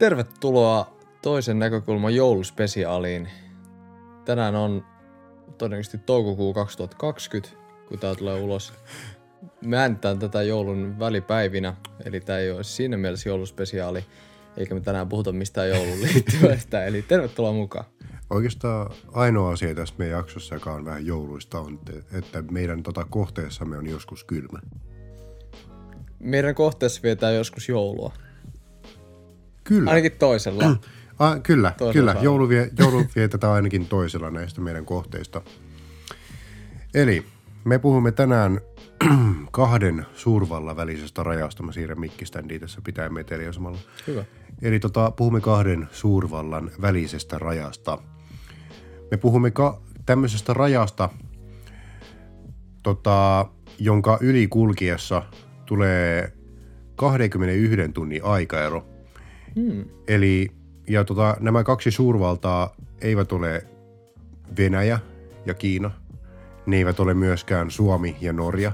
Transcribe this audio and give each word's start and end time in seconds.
Tervetuloa 0.00 0.96
toisen 1.22 1.58
näkökulman 1.58 2.14
jouluspesiaaliin. 2.14 3.28
Tänään 4.24 4.54
on 4.54 4.84
todennäköisesti 5.58 5.98
toukokuu 5.98 6.54
2020, 6.54 7.56
kun 7.88 7.98
tää 7.98 8.14
tulee 8.14 8.40
ulos. 8.40 8.72
Me 9.64 9.78
äänitään 9.78 10.18
tätä 10.18 10.42
joulun 10.42 10.98
välipäivinä, 10.98 11.74
eli 12.04 12.20
tämä 12.20 12.38
ei 12.38 12.50
ole 12.50 12.64
siinä 12.64 12.96
mielessä 12.96 13.28
jouluspesiaali, 13.28 14.04
eikä 14.56 14.74
me 14.74 14.80
tänään 14.80 15.08
puhuta 15.08 15.32
mistään 15.32 15.68
joulun 15.68 16.02
liittyvästä, 16.12 16.84
eli 16.84 17.02
tervetuloa 17.02 17.52
mukaan. 17.52 17.84
Oikeastaan 18.30 18.90
ainoa 19.12 19.52
asia 19.52 19.74
tässä 19.74 19.94
meidän 19.98 20.18
jaksossa, 20.18 20.54
joka 20.54 20.72
on 20.72 20.84
vähän 20.84 21.06
jouluista, 21.06 21.60
on, 21.60 21.80
että 22.12 22.42
meidän 22.50 22.82
tota 22.82 23.06
kohteessamme 23.10 23.78
on 23.78 23.86
joskus 23.86 24.24
kylmä. 24.24 24.58
Meidän 26.18 26.54
kohteessa 26.54 27.02
vietään 27.02 27.34
joskus 27.34 27.68
joulua. 27.68 28.12
Kyllä. 29.70 29.90
Ainakin 29.90 30.12
toisella. 30.12 30.64
Ah, 31.18 31.42
kyllä, 31.42 31.74
Toisella 31.78 32.12
kyllä. 32.12 32.24
Joulu, 32.24 32.48
vie, 32.48 32.70
joulu 32.78 33.04
vietetään 33.16 33.52
ainakin 33.52 33.86
toisella 33.86 34.30
näistä 34.30 34.60
meidän 34.60 34.84
kohteista. 34.84 35.42
Eli 36.94 37.26
me 37.64 37.78
puhumme 37.78 38.12
tänään 38.12 38.60
kahden 39.50 40.06
suurvallan 40.14 40.76
välisestä 40.76 41.22
rajasta. 41.22 41.62
Mä 41.62 41.72
siirrän 41.72 42.00
mikkiständiä 42.00 42.58
tässä 42.58 42.80
pitää 42.84 43.08
meteliä 43.08 43.52
samalla. 43.52 43.78
Hyvä. 44.06 44.24
Eli 44.62 44.80
tota, 44.80 45.10
puhumme 45.10 45.40
kahden 45.40 45.88
suurvallan 45.92 46.70
välisestä 46.80 47.38
rajasta. 47.38 47.98
Me 49.10 49.16
puhumme 49.16 49.50
ka- 49.50 49.80
tämmöisestä 50.06 50.54
rajasta, 50.54 51.08
tota, 52.82 53.46
jonka 53.78 54.18
yli 54.20 54.46
kulkiessa 54.48 55.22
tulee 55.66 56.32
21 56.96 57.88
tunnin 57.94 58.24
aikaero. 58.24 58.89
Hmm. 59.56 59.84
Eli 60.08 60.50
ja 60.88 61.04
tota, 61.04 61.36
nämä 61.40 61.64
kaksi 61.64 61.90
suurvaltaa 61.90 62.76
eivät 63.00 63.32
ole 63.32 63.66
Venäjä 64.58 64.98
ja 65.46 65.54
Kiina. 65.54 65.90
Ne 66.66 66.76
eivät 66.76 67.00
ole 67.00 67.14
myöskään 67.14 67.70
Suomi 67.70 68.16
ja 68.20 68.32
Norja. 68.32 68.72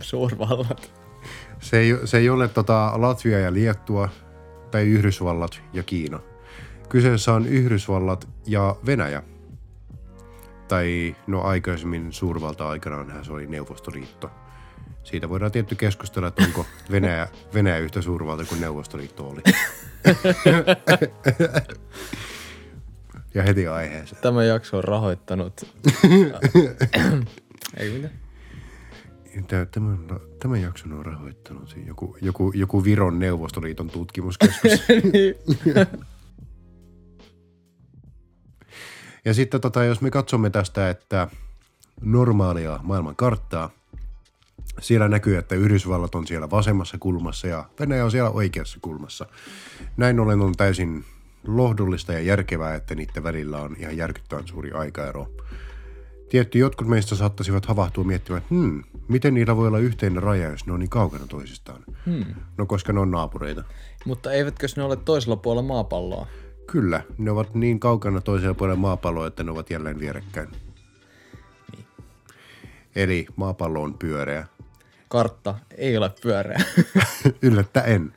Suurvallat. 0.00 0.92
Se 1.60 1.78
ei, 1.78 1.98
se 2.04 2.18
ei 2.18 2.28
ole 2.30 2.48
tota 2.48 2.92
Latvia 2.96 3.38
ja 3.38 3.52
Liettua 3.52 4.08
tai 4.70 4.82
Yhdysvallat 4.82 5.62
ja 5.72 5.82
Kiina. 5.82 6.20
Kyseessä 6.88 7.32
on 7.32 7.46
Yhdysvallat 7.46 8.28
ja 8.46 8.76
Venäjä. 8.86 9.22
Tai 10.68 11.16
no 11.26 11.42
aikaisemmin 11.42 12.12
suurvalta 12.12 12.68
aikanaan 12.68 13.24
se 13.24 13.32
oli 13.32 13.46
Neuvostoliitto. 13.46 14.30
Siitä 15.04 15.28
voidaan 15.28 15.52
tietty 15.52 15.74
keskustella, 15.74 16.28
että 16.28 16.44
onko 16.44 16.66
Venäjä, 16.90 17.28
Venäjä 17.54 17.78
yhtä 17.78 18.02
suurvalta 18.02 18.44
kuin 18.44 18.60
Neuvostoliitto 18.60 19.28
oli. 19.28 19.42
ja 23.34 23.42
heti 23.42 23.66
aiheeseen. 23.66 24.22
Tämä 24.22 24.44
jakso 24.44 24.76
on 24.76 24.84
rahoittanut. 24.84 25.74
Ei 27.76 27.90
mitään. 27.90 28.26
Tämä, 29.48 29.66
tämän, 29.66 29.98
tämän 30.38 30.62
jakson 30.62 30.92
on 30.92 31.06
rahoittanut 31.06 31.76
joku, 31.86 32.16
joku, 32.22 32.52
joku 32.54 32.84
Viron 32.84 33.18
Neuvostoliiton 33.18 33.90
tutkimuskeskus. 33.90 34.70
ja 39.24 39.34
sitten 39.34 39.60
tota, 39.60 39.84
jos 39.84 40.00
me 40.00 40.10
katsomme 40.10 40.50
tästä, 40.50 40.90
että 40.90 41.28
normaalia 42.00 42.80
maailman 42.82 43.16
karttaa, 43.16 43.70
siellä 44.80 45.08
näkyy, 45.08 45.36
että 45.36 45.54
Yhdysvallat 45.54 46.14
on 46.14 46.26
siellä 46.26 46.50
vasemmassa 46.50 46.98
kulmassa 46.98 47.46
ja 47.46 47.64
Venäjä 47.80 48.04
on 48.04 48.10
siellä 48.10 48.30
oikeassa 48.30 48.78
kulmassa. 48.82 49.26
Näin 49.96 50.20
ollen 50.20 50.40
on 50.40 50.56
täysin 50.56 51.04
lohdullista 51.46 52.12
ja 52.12 52.20
järkevää, 52.20 52.74
että 52.74 52.94
niiden 52.94 53.22
välillä 53.22 53.58
on 53.58 53.76
ihan 53.78 53.96
järkyttävän 53.96 54.46
suuri 54.46 54.72
aikaero. 54.72 55.28
Tietty 56.28 56.58
jotkut 56.58 56.88
meistä 56.88 57.14
saattaisivat 57.14 57.66
havahtua 57.66 58.04
miettimään, 58.04 58.42
että 58.42 58.54
hmm, 58.54 58.82
miten 59.08 59.34
niillä 59.34 59.56
voi 59.56 59.68
olla 59.68 59.78
yhteinen 59.78 60.22
raja, 60.22 60.50
jos 60.50 60.66
ne 60.66 60.72
on 60.72 60.80
niin 60.80 60.90
kaukana 60.90 61.26
toisistaan. 61.26 61.84
Hmm. 62.06 62.24
No 62.56 62.66
koska 62.66 62.92
ne 62.92 63.00
on 63.00 63.10
naapureita. 63.10 63.64
Mutta 64.04 64.32
eivätkö 64.32 64.66
ne 64.76 64.82
ole 64.82 64.96
toisella 64.96 65.36
puolella 65.36 65.68
maapalloa? 65.68 66.26
Kyllä, 66.66 67.02
ne 67.18 67.30
ovat 67.30 67.54
niin 67.54 67.80
kaukana 67.80 68.20
toisella 68.20 68.54
puolella 68.54 68.80
maapalloa, 68.80 69.26
että 69.26 69.44
ne 69.44 69.50
ovat 69.50 69.70
jälleen 69.70 69.98
vierekkäin. 69.98 70.48
Eli 72.96 73.26
maapallo 73.36 73.82
on 73.82 73.94
pyöreä. 73.94 74.46
Kartta 75.08 75.54
ei 75.76 75.96
ole 75.96 76.10
pyöreä. 76.22 76.60
Yllättäen. 77.42 78.12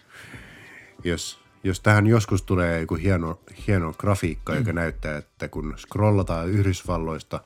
Jos, 1.04 1.40
jos 1.64 1.80
tähän 1.80 2.08
joskus 2.08 2.42
tulee 2.42 2.80
joku 2.80 2.96
hieno, 2.96 3.40
hieno 3.68 3.94
grafiikka, 3.94 4.56
joka 4.56 4.74
näyttää, 4.74 5.18
että 5.18 5.48
kun 5.48 5.74
scrollataan 5.78 6.50
Yhdysvalloista 6.50 7.42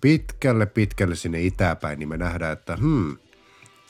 pitkälle 0.00 0.66
pitkälle 0.66 1.14
sinne 1.14 1.42
itäpäin, 1.42 1.98
niin 1.98 2.08
me 2.08 2.16
nähdään, 2.16 2.52
että 2.52 2.76
hmm, 2.76 3.16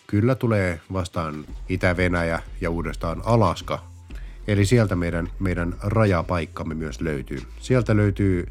kyllä 0.07 0.35
tulee 0.35 0.81
vastaan 0.93 1.45
Itä-Venäjä 1.69 2.43
ja 2.61 2.71
uudestaan 2.71 3.23
Alaska. 3.25 3.85
Eli 4.49 4.67
sieltä 4.67 4.97
meidän, 4.97 5.29
meidän 5.39 5.75
rajapaikkamme 5.83 6.75
myös 6.75 7.01
löytyy. 7.01 7.43
Sieltä 7.61 7.97
löytyy 7.97 8.47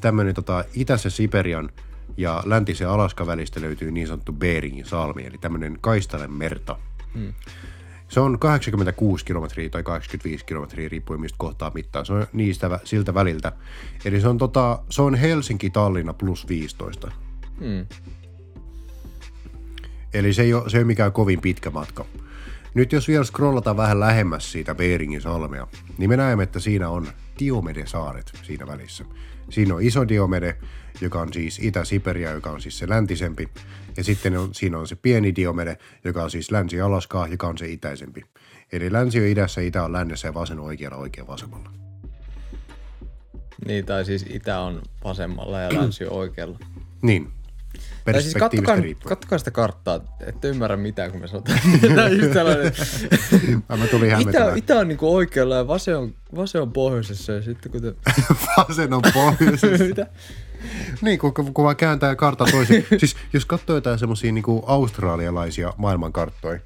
tämmöinen 0.00 0.34
tota, 0.34 0.64
itäisen 0.74 1.10
Siperian 1.10 1.70
ja 2.16 2.42
läntisen 2.46 2.88
Alaska 2.88 3.26
välistä 3.26 3.60
löytyy 3.60 3.90
niin 3.90 4.06
sanottu 4.06 4.32
Beringin 4.32 4.86
salmi, 4.86 5.26
eli 5.26 5.38
tämmöinen 5.38 5.78
kaistalen 5.80 6.32
merta. 6.32 6.76
Se 8.08 8.20
on 8.20 8.38
86 8.38 9.24
kilometriä 9.24 9.68
tai 9.68 9.82
85 9.82 10.44
kilometriä, 10.44 10.88
riippuen 10.88 11.20
mistä 11.20 11.36
kohtaa 11.38 11.70
mittaa. 11.74 12.04
Se 12.04 12.12
on 12.12 12.26
niistä 12.32 12.80
siltä 12.84 13.14
väliltä. 13.14 13.52
Eli 14.04 14.20
se 14.20 14.28
on, 14.28 14.38
tota, 14.38 14.78
se 14.90 15.02
on 15.02 15.14
Helsinki-Tallinna 15.14 16.12
plus 16.12 16.48
15. 16.48 17.10
Hmm. 17.58 17.86
Eli 20.14 20.32
se 20.32 20.42
ei, 20.42 20.54
ole, 20.54 20.70
se 20.70 20.76
ei 20.76 20.80
ole 20.80 20.86
mikään 20.86 21.12
kovin 21.12 21.40
pitkä 21.40 21.70
matka. 21.70 22.04
Nyt 22.74 22.92
jos 22.92 23.08
vielä 23.08 23.24
scrollataan 23.24 23.76
vähän 23.76 24.00
lähemmäs 24.00 24.52
siitä 24.52 24.74
Beringin 24.74 25.20
salmea, 25.20 25.66
niin 25.98 26.10
me 26.10 26.16
näemme, 26.16 26.42
että 26.42 26.60
siinä 26.60 26.88
on 26.88 27.06
Diomede-saaret 27.38 28.32
siinä 28.42 28.66
välissä. 28.66 29.04
Siinä 29.50 29.74
on 29.74 29.82
iso 29.82 30.08
Diomede, 30.08 30.56
joka 31.00 31.20
on 31.20 31.32
siis 31.32 31.58
Itä-Siperia, 31.62 32.30
joka 32.30 32.50
on 32.50 32.60
siis 32.60 32.78
se 32.78 32.88
läntisempi. 32.88 33.48
Ja 33.96 34.04
sitten 34.04 34.38
on, 34.38 34.54
siinä 34.54 34.78
on 34.78 34.88
se 34.88 34.96
pieni 34.96 35.36
Diomede, 35.36 35.76
joka 36.04 36.24
on 36.24 36.30
siis 36.30 36.50
Länsi-Alaskaa, 36.50 37.28
joka 37.28 37.48
on 37.48 37.58
se 37.58 37.68
itäisempi. 37.68 38.24
Eli 38.72 38.92
länsi 38.92 39.20
on 39.20 39.26
idässä, 39.26 39.60
itä 39.60 39.84
on 39.84 39.92
lännessä 39.92 40.28
ja 40.28 40.34
vasen 40.34 40.60
oikealla, 40.60 40.96
oikea 40.96 41.26
vasemmalla. 41.26 41.70
Niin, 43.66 43.86
tai 43.86 44.04
siis 44.04 44.26
itä 44.28 44.60
on 44.60 44.82
vasemmalla 45.04 45.60
ja 45.60 45.74
länsi 45.74 46.04
on 46.06 46.12
oikealla. 46.12 46.58
Niin. 47.02 47.32
Tai 48.04 48.22
siis 48.22 48.34
kattokaa, 48.34 48.76
kattokaa 49.04 49.38
sitä 49.38 49.50
karttaa, 49.50 50.00
ette 50.26 50.48
ymmärrä 50.48 50.76
mitään, 50.76 51.10
kun 51.10 51.20
me 51.20 51.28
sanotaan. 51.28 51.58
Tämä 51.80 52.04
on 52.04 52.18
just 52.18 52.32
tällainen. 52.32 52.72
Ai, 53.68 53.78
Mä 53.78 53.86
tulin 53.86 54.20
itä, 54.20 54.52
itä 54.56 54.78
on 54.78 54.88
niinku 54.88 55.14
oikealla 55.14 55.54
ja 55.54 55.66
vasen 55.66 55.98
on, 55.98 56.14
vasen 56.36 56.62
on 56.62 56.72
pohjoisessa 56.72 57.32
ja 57.32 57.42
sitten 57.42 57.72
kun 57.72 57.82
te... 57.82 57.94
Vasen 58.56 58.92
on 58.92 59.02
pohjoisessa. 59.14 59.84
Mitä? 59.88 60.06
Niin, 61.02 61.18
kun, 61.18 61.34
kun 61.34 61.64
vaan 61.64 61.76
kääntää 61.76 62.16
kartta 62.16 62.44
toisin. 62.50 62.86
siis 62.98 63.16
jos 63.32 63.46
katsoo 63.46 63.76
jotain 63.76 63.98
semmosia 63.98 64.32
niinku 64.32 64.64
australialaisia 64.66 65.72
maailmankarttoja, 65.76 66.58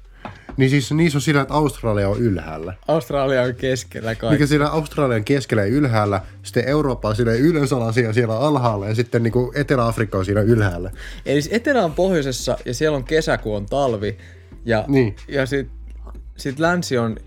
niin 0.57 0.69
siis 0.69 0.91
niissä 0.91 1.17
on 1.17 1.21
sillä, 1.21 1.41
että 1.41 1.53
Australia 1.53 2.09
on 2.09 2.17
ylhäällä. 2.17 2.73
Australia 2.87 3.41
on 3.41 3.55
keskellä 3.55 4.15
kaikki. 4.15 4.35
Mikä 4.35 4.45
siinä 4.47 4.69
Australian 4.69 5.23
keskellä 5.23 5.61
ja 5.63 5.67
ylhäällä, 5.69 6.21
sitten 6.43 6.67
Eurooppa 6.67 7.09
on 7.09 7.15
siinä 7.15 7.31
ylösalaisia 7.31 8.13
siellä 8.13 8.39
alhaalla 8.39 8.87
ja 8.87 8.95
sitten 8.95 9.23
niinku 9.23 9.51
Etelä-Afrikka 9.55 10.17
on 10.17 10.25
siinä 10.25 10.41
ylhäällä. 10.41 10.91
Eli 11.25 11.41
siis 11.41 11.55
etelä 11.55 11.83
on 11.83 11.93
pohjoisessa 11.93 12.57
ja 12.65 12.73
siellä 12.73 12.95
on 12.97 13.03
kesä, 13.03 13.37
kun 13.37 13.57
on 13.57 13.65
talvi. 13.65 14.17
Ja, 14.65 14.85
Niin. 14.87 15.15
ja 15.27 15.45
sit, 15.45 15.67
sit 16.37 16.59
länsi 16.59 16.97
on 16.97 17.17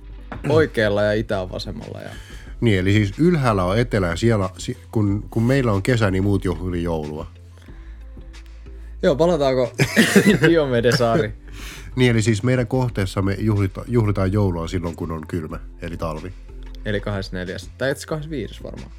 oikealla 0.48 1.02
ja 1.02 1.12
itä 1.12 1.40
on 1.40 1.52
vasemmalla. 1.52 2.00
Ja... 2.00 2.10
Niin, 2.60 2.78
eli 2.78 2.92
siis 2.92 3.18
ylhäällä 3.18 3.64
on 3.64 3.78
etelä 3.78 4.06
ja 4.06 4.16
siellä, 4.16 4.50
si- 4.58 4.76
kun, 4.92 5.26
kun 5.30 5.42
meillä 5.42 5.72
on 5.72 5.82
kesä, 5.82 6.10
niin 6.10 6.22
muut 6.24 6.44
juhlii 6.44 6.82
joulua. 6.82 7.26
Joo, 9.02 9.16
palataanko 9.16 9.72
Diomedesaari? 10.48 11.32
Niin, 11.96 12.10
eli 12.10 12.22
siis 12.22 12.42
meidän 12.42 12.66
kohteessa 12.66 13.22
me 13.22 13.36
juhlita, 13.38 13.84
juhlitaan 13.88 14.32
joulua 14.32 14.68
silloin, 14.68 14.96
kun 14.96 15.10
on 15.10 15.26
kylmä, 15.26 15.60
eli 15.82 15.96
talvi. 15.96 16.32
Eli 16.84 17.00
24. 17.00 17.56
Tai 17.78 17.90
itse 17.90 18.06
25 18.06 18.62
varmaan. 18.62 18.90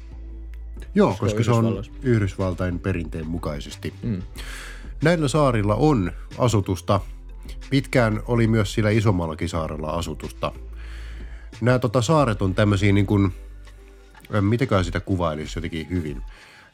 Joo, 0.94 1.16
koska 1.18 1.44
se 1.44 1.50
on. 1.50 1.84
Yhdysvaltain 2.02 2.78
perinteen 2.78 3.26
mukaisesti. 3.26 3.94
Mm. 4.02 4.22
Näillä 5.04 5.28
saarilla 5.28 5.74
on 5.74 6.12
asutusta. 6.38 7.00
Pitkään 7.70 8.22
oli 8.26 8.46
myös 8.46 8.74
sillä 8.74 8.90
isommallakin 8.90 9.48
saarella 9.48 9.90
asutusta. 9.90 10.52
Nämä 11.60 11.78
tota, 11.78 12.02
saaret 12.02 12.42
on 12.42 12.54
tämmöisiä 12.54 12.92
niin 12.92 13.06
kuin, 13.06 13.32
ö, 14.34 14.40
mitäkään 14.40 14.84
sitä 14.84 15.00
kuvailisi 15.00 15.58
jotenkin 15.58 15.90
hyvin. 15.90 16.22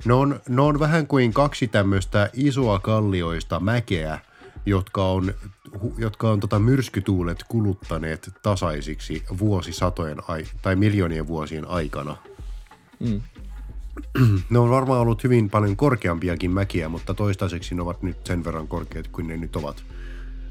Ne 0.04 0.12
on, 0.12 0.40
ne 0.48 0.62
on 0.62 0.80
vähän 0.80 1.06
kuin 1.06 1.32
kaksi 1.32 1.68
tämmöistä 1.68 2.30
isoa 2.32 2.78
kallioista 2.78 3.60
mäkeä 3.60 4.18
jotka 4.66 5.08
on, 5.08 5.34
jotka 5.98 6.30
on 6.30 6.40
tota 6.40 6.58
myrskytuulet 6.58 7.44
kuluttaneet 7.48 8.30
tasaisiksi 8.42 9.24
vuosisatojen 9.38 10.18
ai- 10.28 10.46
tai 10.62 10.76
miljoonien 10.76 11.26
vuosien 11.26 11.68
aikana. 11.68 12.16
Mm. 13.00 13.20
Ne 14.50 14.58
on 14.58 14.70
varmaan 14.70 15.00
ollut 15.00 15.24
hyvin 15.24 15.50
paljon 15.50 15.76
korkeampiakin 15.76 16.50
mäkiä, 16.50 16.88
mutta 16.88 17.14
toistaiseksi 17.14 17.74
ne 17.74 17.82
ovat 17.82 18.02
nyt 18.02 18.26
sen 18.26 18.44
verran 18.44 18.68
korkeat 18.68 19.08
kuin 19.08 19.26
ne 19.26 19.36
nyt 19.36 19.56
ovat. 19.56 19.84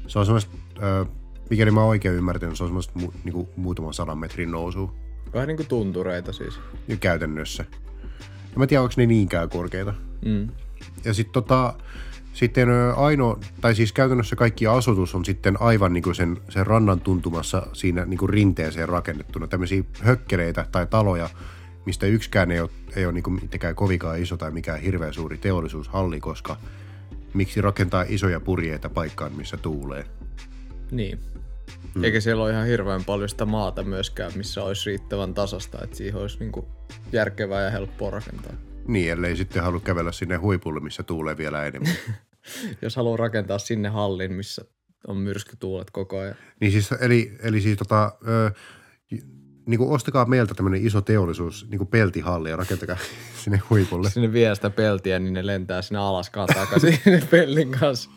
Se 0.06 0.18
on 0.18 0.26
semmoista, 0.26 0.56
äh, 0.76 1.08
mikäli 1.50 1.70
mä 1.70 1.84
oikein 1.84 2.14
ymmärtänyt, 2.14 2.56
se 2.56 2.64
on 2.64 2.68
semmoista 2.68 2.92
mu- 3.00 3.14
niinku 3.24 3.48
muutaman 3.56 3.94
sadan 3.94 4.18
metrin 4.18 4.50
nousu 4.50 4.90
Vähän 5.32 5.48
niinku 5.48 5.64
tuntureita 5.64 6.32
siis. 6.32 6.60
jo 6.88 6.96
käytännössä. 7.00 7.64
En 8.52 8.58
mä 8.58 8.66
tiedä, 8.66 8.82
onko 8.82 8.94
ne 8.96 9.06
niinkään 9.06 9.48
korkeita. 9.48 9.94
Mm. 10.24 10.48
Ja 11.04 11.14
sitten 11.14 11.32
tota, 11.32 11.74
sitten 12.32 12.68
ainoa, 12.96 13.40
tai 13.60 13.74
siis 13.74 13.92
käytännössä 13.92 14.36
kaikki 14.36 14.66
asutus 14.66 15.14
on 15.14 15.24
sitten 15.24 15.62
aivan 15.62 15.92
niinku 15.92 16.14
sen, 16.14 16.36
sen 16.48 16.66
rannan 16.66 17.00
tuntumassa 17.00 17.66
siinä 17.72 18.04
niinku 18.04 18.26
rinteeseen 18.26 18.88
rakennettuna. 18.88 19.46
Tämmöisiä 19.46 19.82
hökkeleitä 20.00 20.66
tai 20.72 20.86
taloja, 20.86 21.30
mistä 21.86 22.06
yksikään 22.06 22.50
ei 22.50 22.60
ole, 22.60 22.70
ei 22.96 23.04
ole 23.04 23.12
niinku 23.12 23.30
mitenkään 23.30 23.74
kovinkaan 23.74 24.22
iso 24.22 24.36
tai 24.36 24.50
mikään 24.50 24.80
hirveän 24.80 25.14
suuri 25.14 25.38
teollisuushalli, 25.38 26.20
koska 26.20 26.56
miksi 27.34 27.60
rakentaa 27.60 28.04
isoja 28.08 28.40
purjeita 28.40 28.90
paikkaan, 28.90 29.32
missä 29.32 29.56
tuulee. 29.56 30.06
Niin. 30.90 31.18
Mm. 31.94 32.04
Eikä 32.04 32.20
siellä 32.20 32.42
ole 32.42 32.52
ihan 32.52 32.66
hirveän 32.66 33.04
paljon 33.04 33.28
sitä 33.28 33.44
maata 33.44 33.82
myöskään, 33.82 34.32
missä 34.36 34.62
olisi 34.62 34.90
riittävän 34.90 35.34
tasasta, 35.34 35.78
että 35.84 35.96
siihen 35.96 36.20
olisi 36.20 36.38
niinku 36.38 36.68
järkevää 37.12 37.62
ja 37.62 37.70
helppoa 37.70 38.10
rakentaa. 38.10 38.52
Niin, 38.86 39.12
ellei 39.12 39.36
sitten 39.36 39.62
halua 39.62 39.80
kävellä 39.80 40.12
sinne 40.12 40.36
huipulle, 40.36 40.80
missä 40.80 41.02
tuulee 41.02 41.36
vielä 41.36 41.66
enemmän. 41.66 41.94
Jos 42.82 42.96
haluaa 42.96 43.16
rakentaa 43.16 43.58
sinne 43.58 43.88
hallin, 43.88 44.32
missä 44.32 44.64
on 45.06 45.16
myrskytuulet 45.16 45.90
koko 45.90 46.18
ajan. 46.18 46.34
Niin 46.60 46.72
siis, 46.72 46.92
eli, 46.92 47.36
eli 47.42 47.60
siis 47.60 47.78
tota, 47.78 48.12
ö, 48.28 48.50
niin 49.66 49.78
kuin 49.78 49.90
ostakaa 49.90 50.24
meiltä 50.24 50.54
tämmöinen 50.54 50.86
iso 50.86 51.00
teollisuus, 51.00 51.66
niin 51.70 51.78
kuin 51.78 51.88
peltihalli 51.88 52.50
ja 52.50 52.56
rakentakaa 52.56 52.96
sinne 53.44 53.62
huipulle. 53.70 54.10
Sinne 54.10 54.32
vie 54.32 54.54
sitä 54.54 54.70
peltiä, 54.70 55.18
niin 55.18 55.34
ne 55.34 55.46
lentää 55.46 55.82
sinne 55.82 55.98
alaskaan 55.98 56.48
takaisin 56.54 56.98
sinne 57.04 57.22
pellin 57.30 57.70
kanssa. 57.70 58.10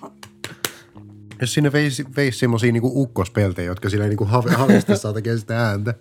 Jos 1.42 1.54
sinne 1.54 1.72
veisi, 1.72 2.06
veisi 2.16 2.40
semmosia 2.40 2.72
niin 2.72 2.82
ukkospeltejä, 2.86 3.66
jotka 3.66 3.90
sillä 3.90 4.08
niin 4.08 4.28
have, 4.28 4.52
havistessa 4.52 5.14
tekee 5.14 5.38
sitä 5.38 5.68
ääntä. 5.68 5.94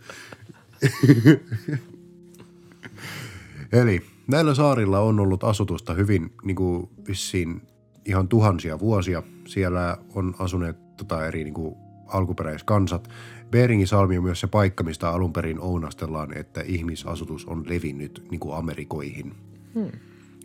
Eli 3.73 4.03
näillä 4.27 4.55
saarilla 4.55 5.01
on 5.01 5.21
ollut 5.21 5.45
asutusta 5.45 5.95
hyvin 5.95 6.33
niin 6.45 6.57
kuin 6.57 6.89
vissiin 7.09 7.63
ihan 8.05 8.29
tuhansia 8.29 8.79
vuosia. 8.79 9.23
Siellä 9.47 9.99
on 10.15 10.35
asuneet 10.39 10.97
tota, 10.97 11.27
eri 11.27 11.45
niin 11.45 11.55
kuin, 11.55 11.77
alkuperäiskansat. 12.07 13.09
Beringin 13.51 13.87
salmi 13.87 14.19
on 14.19 14.25
myös 14.25 14.41
se 14.41 14.47
paikka, 14.47 14.85
mistä 14.85 15.11
alun 15.11 15.33
perin 15.33 15.61
ounastellaan, 15.61 16.37
että 16.37 16.61
ihmisasutus 16.61 17.45
on 17.45 17.65
levinnyt 17.69 18.23
niin 18.31 18.41
kuin 18.41 18.57
Amerikoihin. 18.57 19.35
Hmm. 19.75 19.91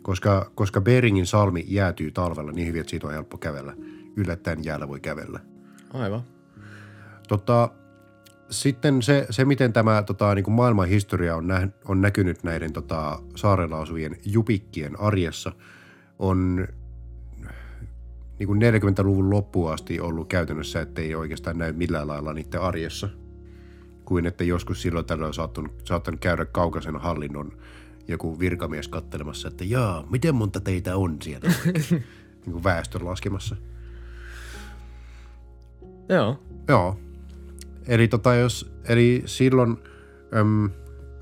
Koska, 0.02 0.50
koska 0.54 0.80
Beringin 0.80 1.26
salmi 1.26 1.64
jäätyy 1.68 2.10
talvella 2.10 2.52
niin 2.52 2.68
hyvin, 2.68 2.80
että 2.80 2.90
siitä 2.90 3.06
on 3.06 3.12
helppo 3.12 3.38
kävellä. 3.38 3.76
Yllättäen 4.16 4.64
jäällä 4.64 4.88
voi 4.88 5.00
kävellä. 5.00 5.40
Aivan. 5.92 6.22
Tota, 7.28 7.70
sitten 8.50 9.02
se, 9.02 9.26
se, 9.30 9.44
miten 9.44 9.72
tämä 9.72 10.02
tota, 10.02 10.34
niin 10.34 10.44
kuin 10.44 10.54
maailman 10.54 10.88
historia 10.88 11.36
on, 11.36 11.46
nä, 11.46 11.68
on 11.84 12.00
näkynyt 12.00 12.42
näiden 12.42 12.72
tota, 12.72 13.22
saarella 13.36 13.80
asuvien 13.80 14.16
jupikkien 14.24 15.00
arjessa, 15.00 15.52
on 16.18 16.68
niin 18.38 18.46
kuin 18.46 18.60
40-luvun 18.62 19.30
loppuun 19.30 19.72
asti 19.72 20.00
ollut 20.00 20.28
käytännössä, 20.28 20.80
että 20.80 21.00
ei 21.00 21.14
oikeastaan 21.14 21.58
näy 21.58 21.72
millään 21.72 22.08
lailla 22.08 22.32
niiden 22.32 22.60
arjessa. 22.60 23.08
Kuin 24.04 24.26
että 24.26 24.44
joskus 24.44 24.82
silloin 24.82 25.06
tällöin 25.06 25.28
on 25.28 25.34
saattanut, 25.34 25.72
saattanut 25.84 26.20
käydä 26.20 26.44
kaukaisen 26.44 26.96
hallinnon 26.96 27.52
joku 28.08 28.38
virkamies 28.38 28.88
kattelemassa, 28.88 29.48
että 29.48 29.64
jaa, 29.64 30.06
miten 30.10 30.34
monta 30.34 30.60
teitä 30.60 30.96
on 30.96 31.16
siellä 31.22 31.50
oikein?" 31.66 31.84
niin 32.46 32.52
kuin 32.52 32.64
väestön 32.64 33.04
laskemassa. 33.04 33.56
Joo. 36.08 36.38
Joo. 36.68 36.96
Eli, 37.88 38.08
tota, 38.08 38.34
jos, 38.34 38.72
eli 38.88 39.22
silloin 39.26 39.76
äm, 40.36 40.70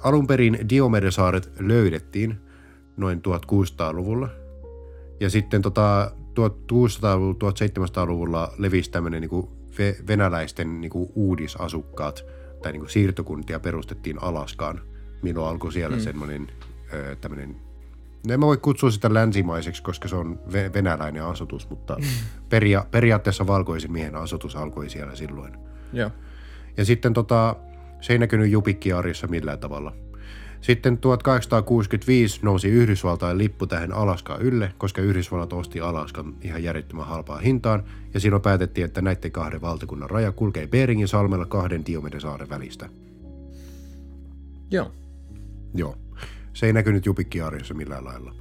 alun 0.02 0.26
perin 0.26 0.58
Diomedesaaret 0.68 1.52
löydettiin 1.58 2.40
noin 2.96 3.22
1600-luvulla. 3.28 4.28
Ja 5.20 5.30
sitten 5.30 5.62
tota, 5.62 6.12
1600-luvulla, 6.30 7.50
1700-luvulla 7.50 8.52
levisi 8.58 8.90
tämmöinen 8.90 9.20
niin 9.20 9.48
ve- 9.78 10.06
venäläisten 10.06 10.80
niin 10.80 10.90
kuin 10.90 11.12
uudisasukkaat 11.14 12.24
tai 12.62 12.72
niin 12.72 12.80
kuin 12.80 12.90
siirtokuntia 12.90 13.60
perustettiin 13.60 14.22
Alaskaan, 14.22 14.80
milloin 15.22 15.48
alkoi 15.48 15.72
siellä 15.72 15.96
mm. 15.96 16.02
semmoinen 16.02 16.48
ö, 16.92 17.16
tämmöinen 18.22 18.34
en 18.34 18.40
mä 18.40 18.46
voi 18.46 18.56
kutsua 18.56 18.90
sitä 18.90 19.14
länsimaiseksi, 19.14 19.82
koska 19.82 20.08
se 20.08 20.16
on 20.16 20.38
ve- 20.48 20.72
venäläinen 20.74 21.24
asutus, 21.24 21.70
mutta 21.70 21.96
peria- 22.48 22.86
periaatteessa 22.90 23.46
valkoisen 23.46 23.92
miehen 23.92 24.16
asutus 24.16 24.56
alkoi 24.56 24.90
siellä 24.90 25.14
silloin. 25.14 25.56
Joo. 25.92 26.10
Ja 26.76 26.84
sitten 26.84 27.12
tota, 27.12 27.56
se 28.00 28.12
ei 28.12 28.18
näkynyt 28.18 28.50
jupikkiarjessa 28.50 29.26
millään 29.26 29.58
tavalla. 29.58 29.92
Sitten 30.60 30.98
1865 30.98 32.40
nousi 32.42 32.68
Yhdysvaltain 32.68 33.38
lippu 33.38 33.66
tähän 33.66 33.92
Alaskaan 33.92 34.42
ylle, 34.42 34.72
koska 34.78 35.02
Yhdysvallat 35.02 35.52
osti 35.52 35.80
Alaskan 35.80 36.34
ihan 36.42 36.62
järjettömän 36.62 37.06
halpaa 37.06 37.38
hintaan, 37.38 37.84
ja 38.14 38.20
silloin 38.20 38.42
päätettiin, 38.42 38.84
että 38.84 39.02
näiden 39.02 39.32
kahden 39.32 39.60
valtakunnan 39.60 40.10
raja 40.10 40.32
kulkee 40.32 40.66
Beringin 40.66 41.08
salmella 41.08 41.46
kahden 41.46 41.86
Diomedesaaren 41.86 42.48
välistä. 42.48 42.88
Joo. 44.70 44.92
Joo. 45.74 45.96
Se 46.60 46.66
ei 46.66 46.72
näkynyt 46.72 47.06
jupikkiarjessa 47.06 47.74
millään 47.74 48.04
lailla. 48.04 48.34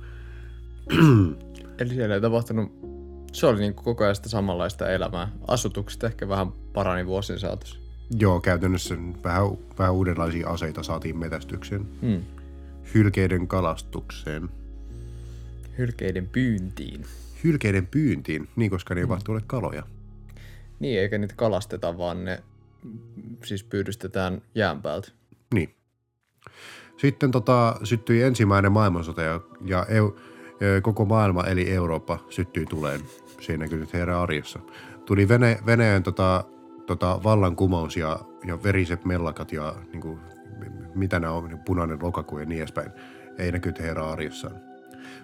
Eli 1.80 1.90
siellä 1.90 2.16
ei 2.16 2.22
tapahtunut, 2.22 2.72
se 3.34 3.48
oli 3.48 3.60
niin 3.60 3.74
koko 3.74 4.04
ajan 4.04 4.16
sitä 4.16 4.30
samanlaista 4.30 4.90
elämää. 4.90 5.32
Asutukset 5.48 6.04
ehkä 6.04 6.28
vähän 6.30 6.52
parani 6.52 7.06
vuosien 7.06 7.40
saatossa. 7.40 7.80
Joo, 8.20 8.40
käytännössä 8.42 8.96
vähän, 9.24 9.44
vähän 9.80 9.94
uudenlaisia 9.94 10.50
aseita 10.50 10.84
saatiin 10.84 11.18
metästykseen. 11.18 11.86
Hmm. 12.02 12.22
Hylkeiden 12.94 13.48
kalastukseen. 13.48 14.50
Hylkeiden 15.78 16.28
pyyntiin. 16.28 17.06
Hylkeiden 17.44 17.88
pyyntiin, 17.88 18.50
niin 18.56 18.72
koska 18.72 18.96
ne 18.96 19.02
ei 19.02 19.08
vaan 19.08 19.22
tule 19.24 19.42
kaloja. 19.48 19.84
Niin, 20.80 21.00
eikä 21.00 21.18
niitä 21.18 21.34
kalasteta, 21.38 21.98
vaan 21.98 22.26
ne 22.26 22.44
siis 23.46 23.64
pyydystetään 23.64 24.42
jään 24.56 24.82
päältä. 24.82 25.12
Niin. 25.54 25.76
Sitten 27.00 27.32
tota, 27.32 27.76
syttyi 27.84 28.24
ensimmäinen 28.24 28.72
maailmansota 28.72 29.22
ja, 29.22 29.40
ja 29.66 29.86
eu, 29.90 30.16
ö, 30.62 30.82
koko 30.82 31.06
maailma 31.06 31.44
eli 31.44 31.72
Eurooppa 31.72 32.20
syttyi 32.30 32.66
tuleen. 32.66 33.02
Siinä 33.40 33.68
kyllä 33.68 33.82
nyt 33.82 33.94
heidän 33.94 34.16
arjessa. 34.16 34.60
Tuli 35.06 35.28
Vene, 35.28 35.60
Venäjän 35.66 36.04
tota, 36.04 36.44
tota, 36.86 37.20
vallankumous 37.24 37.98
ja, 37.98 38.20
ja 38.46 38.64
veriset 38.64 39.06
mellakat 39.06 39.52
ja 39.52 39.76
niin 39.94 40.02
kuin, 40.02 40.20
mitä 40.96 41.20
nämä 41.20 41.34
on, 41.34 41.60
punainen 41.66 42.00
lokakuu 42.02 42.40
ja 42.40 42.46
niin 42.46 42.60
edespäin. 42.60 42.92
Ei 43.38 43.52
näkynyt 43.52 43.80
heidän 43.80 44.06
arjessaan. 44.06 44.56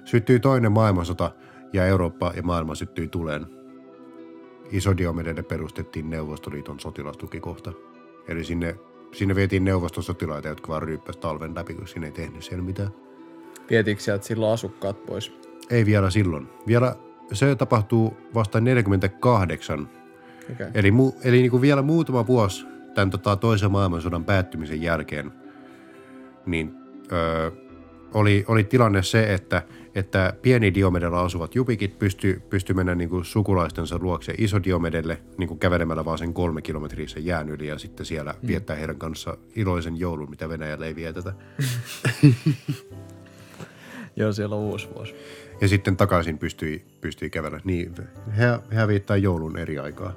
Syttyi 0.06 0.40
toinen 0.40 0.72
maailmansota 0.72 1.32
ja 1.74 1.86
Eurooppa 1.86 2.34
ja 2.36 2.44
maailma 2.44 2.76
syttyi 2.76 3.08
tuleen. 3.08 3.46
Iso 4.72 4.98
Diomedelle 4.98 5.44
perustettiin 5.44 6.10
Neuvostoliiton 6.10 6.80
sotilastukikohta. 6.80 7.74
Eli 8.28 8.44
sinne, 8.44 8.76
sinne 9.16 9.36
vietiin 9.36 9.66
neuvostosotilaita, 9.66 10.48
jotka 10.48 10.68
vaan 10.68 10.82
ryyppäsi 10.82 11.20
talven 11.20 11.56
läpi, 11.56 11.74
kun 11.74 11.88
sinne 11.88 12.08
ei 12.08 12.14
tehnyt 12.14 12.44
siellä 12.44 12.64
mitään. 12.64 12.90
Vietiinkö 13.70 14.04
sieltä 14.04 14.26
silloin 14.26 14.54
asukkaat 14.54 15.06
pois? 15.06 15.40
Ei 15.70 15.86
vielä 15.86 16.10
silloin. 16.10 16.50
Vielä 16.68 16.96
se 17.34 17.56
tapahtuu 17.56 18.18
vasta 18.34 18.62
48. 18.62 19.90
Okay. 20.52 20.72
Eli, 20.74 20.92
mu, 20.92 21.14
eli 21.24 21.38
niin 21.38 21.52
kuin 21.52 21.62
vielä 21.62 21.82
muutama 21.82 22.28
vuosi 22.28 22.66
tämän 22.96 23.10
tota, 23.10 23.36
toisen 23.36 23.72
maailmansodan 23.72 24.26
päättymisen 24.26 24.82
jälkeen, 24.82 25.32
niin 26.46 26.74
öö, 27.12 27.52
oli, 28.16 28.46
oli 28.48 28.64
tilanne 28.64 29.04
se, 29.04 29.34
että, 29.34 29.62
että 29.96 30.34
pieni 30.42 30.74
Diomedella 30.74 31.22
asuvat 31.22 31.56
jupikit 31.56 32.00
pysty, 32.00 32.42
pysty 32.50 32.74
mennä 32.74 32.96
niin 32.96 33.10
kuin 33.10 33.26
sukulaistensa 33.26 33.98
luokse 34.02 34.34
iso 34.38 34.64
Diomedelle 34.64 35.18
niin 35.38 35.48
kuin 35.48 35.60
kävelemällä 35.60 36.06
vaan 36.06 36.18
sen 36.18 36.34
kolme 36.34 36.62
kilometriä 36.62 37.08
sen 37.08 37.26
jään 37.26 37.50
yli 37.50 37.68
ja 37.68 37.78
sitten 37.78 38.06
siellä 38.06 38.36
mm. 38.42 38.48
viettää 38.48 38.76
heidän 38.76 38.98
kanssa 38.98 39.38
iloisen 39.56 39.98
joulun, 39.98 40.30
mitä 40.30 40.50
Venäjällä 40.50 40.86
ei 40.86 40.96
vietetä. 40.96 41.34
Joo, 44.16 44.34
siellä 44.34 44.56
on 44.56 44.62
uusi 44.62 44.90
vuosi. 44.96 45.16
Ja 45.62 45.68
sitten 45.68 45.98
takaisin 45.98 46.38
pystyi, 46.38 46.86
pystyi 47.02 47.30
kävellä. 47.30 47.60
Niin, 47.64 47.96
he, 48.38 48.46
he 48.76 48.88
viettää 48.88 49.18
joulun 49.18 49.58
eri 49.58 49.80
aikaa. 49.80 50.14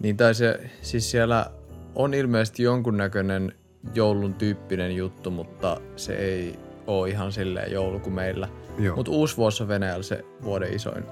Niin 0.00 0.16
tai 0.16 0.34
se, 0.34 0.70
siis 0.82 1.10
siellä 1.10 1.50
on 1.94 2.14
ilmeisesti 2.14 2.62
jonkunnäköinen 2.62 3.52
joulun 3.94 4.34
tyyppinen 4.34 4.96
juttu, 4.96 5.30
mutta 5.30 5.80
se 5.96 6.16
ei 6.16 6.67
ole 6.88 7.08
ihan 7.08 7.32
silleen 7.32 7.72
joulu 7.72 8.00
kuin 8.00 8.14
meillä. 8.14 8.48
Mutta 8.96 9.12
uusi 9.12 9.36
vuosi 9.36 9.62
on 9.62 9.68
Venäjällä 9.68 10.02
se 10.02 10.24
vuoden 10.42 10.74
isoin 10.74 11.04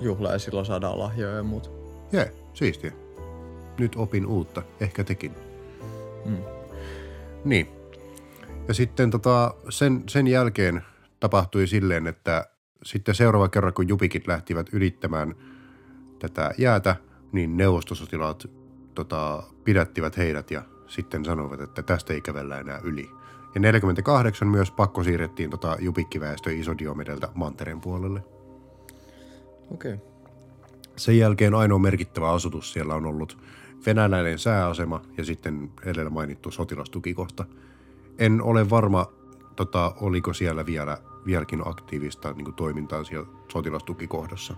juhla 0.00 0.32
ja 0.32 0.38
silloin 0.38 0.66
saadaan 0.66 0.98
lahjoja 0.98 1.36
ja 1.36 1.42
muut. 1.42 1.70
Jee, 2.12 2.32
siistiä. 2.54 2.92
Nyt 3.78 3.96
opin 3.96 4.26
uutta, 4.26 4.62
ehkä 4.80 5.04
tekin. 5.04 5.34
Mm. 6.24 6.36
Niin. 7.44 7.68
Ja 8.68 8.74
sitten 8.74 9.10
tota, 9.10 9.54
sen, 9.68 10.02
sen 10.08 10.26
jälkeen 10.26 10.82
tapahtui 11.20 11.66
silleen, 11.66 12.06
että 12.06 12.46
sitten 12.84 13.14
seuraava 13.14 13.48
kerran, 13.48 13.74
kun 13.74 13.88
jupikit 13.88 14.26
lähtivät 14.26 14.66
ylittämään 14.72 15.34
tätä 16.18 16.50
jäätä, 16.58 16.96
niin 17.32 17.56
neuvostosotilaat 17.56 18.46
tota, 18.94 19.42
pidättivät 19.64 20.16
heidät 20.16 20.50
ja 20.50 20.62
sitten 20.86 21.24
sanoivat, 21.24 21.60
että 21.60 21.82
tästä 21.82 22.14
ei 22.14 22.20
kävellä 22.20 22.60
enää 22.60 22.80
yli. 22.82 23.10
Ja 23.56 23.60
48 23.60 24.48
myös 24.48 24.70
pakko 24.70 25.04
siirrettiin 25.04 25.50
tota 25.50 25.76
jupikkiväestö 25.80 26.52
Isodiomedeltä 26.52 27.28
mantereen 27.34 27.80
puolelle. 27.80 28.24
Okei. 29.70 29.94
Okay. 29.94 30.06
Sen 30.96 31.18
jälkeen 31.18 31.54
ainoa 31.54 31.78
merkittävä 31.78 32.30
asutus 32.30 32.72
siellä 32.72 32.94
on 32.94 33.06
ollut 33.06 33.38
venäläinen 33.86 34.38
sääasema 34.38 35.02
ja 35.16 35.24
sitten 35.24 35.70
edellä 35.84 36.10
mainittu 36.10 36.50
sotilastukikohta. 36.50 37.44
En 38.18 38.42
ole 38.42 38.70
varma, 38.70 39.06
tota, 39.56 39.94
oliko 40.00 40.32
siellä 40.32 40.66
vielä, 40.66 40.98
vieläkin 41.26 41.68
aktiivista 41.68 42.32
niin 42.32 42.44
kuin 42.44 42.54
toimintaa 42.54 43.04
siellä 43.04 43.28
sotilastukikohdassa. 43.52 44.56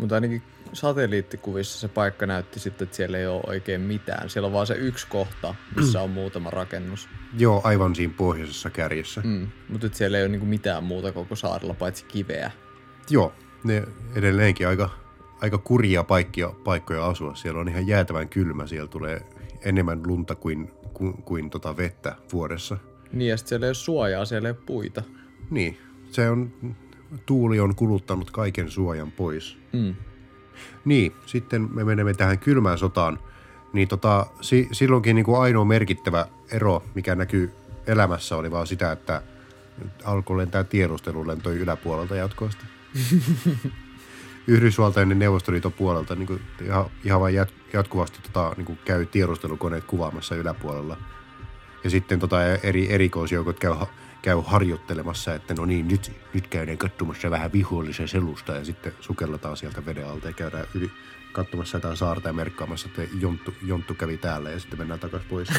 Mutta 0.00 0.14
ainakin 0.14 0.42
satelliittikuvissa 0.72 1.80
se 1.80 1.88
paikka 1.88 2.26
näytti 2.26 2.60
sitten, 2.60 2.84
että 2.84 2.96
siellä 2.96 3.18
ei 3.18 3.26
ole 3.26 3.42
oikein 3.46 3.80
mitään. 3.80 4.30
Siellä 4.30 4.46
on 4.46 4.52
vaan 4.52 4.66
se 4.66 4.74
yksi 4.74 5.06
kohta, 5.06 5.54
missä 5.76 6.00
on 6.00 6.10
muutama 6.10 6.50
rakennus. 6.50 7.08
Joo, 7.38 7.60
aivan 7.64 7.94
siinä 7.94 8.14
pohjoisessa 8.16 8.70
kärjessä. 8.70 9.20
Mm. 9.24 9.48
Mutta 9.68 9.88
siellä 9.92 10.18
ei 10.18 10.24
ole 10.24 10.28
niinku 10.28 10.46
mitään 10.46 10.84
muuta 10.84 11.12
koko 11.12 11.36
saarella, 11.36 11.74
paitsi 11.74 12.04
kiveä. 12.04 12.50
Joo, 13.10 13.32
ne 13.64 13.84
edelleenkin 14.14 14.68
aika, 14.68 14.90
aika 15.40 15.58
kurjia 15.58 16.04
paikkoja, 16.04 16.52
paikkoja 16.64 17.06
asua. 17.06 17.34
Siellä 17.34 17.60
on 17.60 17.68
ihan 17.68 17.86
jäätävän 17.86 18.28
kylmä. 18.28 18.66
Siellä 18.66 18.88
tulee 18.88 19.22
enemmän 19.64 20.00
lunta 20.06 20.34
kuin, 20.34 20.70
kuin, 20.94 21.22
kuin 21.22 21.50
tota 21.50 21.76
vettä 21.76 22.16
vuodessa. 22.32 22.76
Niin, 23.12 23.28
ja 23.28 23.36
sitten 23.36 23.48
siellä 23.48 23.66
ei 23.66 23.68
ole 23.68 23.74
suojaa, 23.74 24.24
siellä 24.24 24.48
ei 24.48 24.54
ole 24.58 24.62
puita. 24.66 25.02
Niin, 25.50 25.78
se 26.10 26.30
on, 26.30 26.52
tuuli 27.26 27.60
on 27.60 27.74
kuluttanut 27.74 28.30
kaiken 28.30 28.70
suojan 28.70 29.12
pois. 29.12 29.58
Mm. 29.72 29.94
Niin, 30.84 31.12
sitten 31.26 31.68
me 31.74 31.84
menemme 31.84 32.14
tähän 32.14 32.38
kylmään 32.38 32.78
sotaan. 32.78 33.18
Niin 33.72 33.88
tota, 33.88 34.26
si, 34.40 34.68
silloinkin 34.72 35.16
niin 35.16 35.24
kuin 35.24 35.40
ainoa 35.40 35.64
merkittävä 35.64 36.26
ero, 36.52 36.82
mikä 36.94 37.14
näkyy 37.14 37.52
elämässä, 37.86 38.36
oli 38.36 38.50
vaan 38.50 38.66
sitä, 38.66 38.92
että 38.92 39.22
alkoi 40.04 40.36
lentää 40.36 40.64
tiedustelulentoja 40.64 41.60
yläpuolelta 41.60 42.16
jatkuvasti. 42.16 42.64
Yhdysvaltain 44.46 45.08
ja 45.08 45.14
Neuvostoliiton 45.14 45.72
puolelta 45.72 46.14
niin 46.14 46.26
kuin 46.26 46.40
ihan, 46.64 46.84
ihan 47.04 47.20
vain 47.20 47.34
jat, 47.34 47.54
jatkuvasti 47.72 48.18
tota, 48.22 48.54
niin 48.56 48.64
kuin 48.64 48.78
käy 48.84 49.06
tiedustelukoneet 49.06 49.84
kuvaamassa 49.84 50.34
yläpuolella. 50.34 50.96
Ja 51.84 51.90
sitten 51.90 52.18
tota, 52.18 52.44
eri 52.44 52.92
erikoisjoukot 52.92 53.58
käy, 53.58 53.74
käy 54.22 54.42
harjoittelemassa, 54.46 55.34
että 55.34 55.54
no 55.54 55.64
niin, 55.64 55.88
nyt, 55.88 56.12
nyt 56.34 56.46
käydään 56.46 56.78
katsomassa 56.78 57.30
vähän 57.30 57.52
vihollisen 57.52 58.08
selusta 58.08 58.52
ja 58.52 58.64
sitten 58.64 58.92
sukelletaan 59.00 59.56
sieltä 59.56 59.86
veden 59.86 60.08
alta 60.08 60.26
ja 60.26 60.32
käydään 60.32 60.66
yli 60.74 60.90
katsomassa 61.32 61.76
jotain 61.76 61.96
saarta 61.96 62.28
ja 62.28 62.32
merkkaamassa, 62.32 62.88
että 62.88 63.02
Jonttu, 63.20 63.54
Jonttu 63.62 63.94
kävi 63.94 64.16
täällä 64.16 64.50
ja 64.50 64.60
sitten 64.60 64.78
mennään 64.78 65.00
takaisin 65.00 65.28
pois. 65.28 65.48